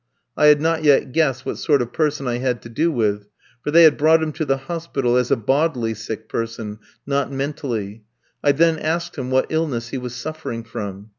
[0.35, 3.27] I had not yet guessed what sort of person I had to do with,
[3.63, 8.05] for they had brought him to the hospital as a bodily sick person, not mentally.
[8.43, 11.09] I then asked him what illness he was suffering from.